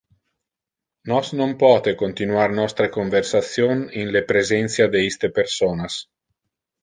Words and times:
Nos 1.09 1.27
non 1.39 1.51
pote 1.63 1.91
continuar 2.03 2.49
nostre 2.59 2.87
conversation 2.97 3.77
in 4.01 4.07
le 4.15 4.21
presentia 4.31 4.87
de 4.95 5.03
iste 5.11 5.33
personas. 5.39 5.99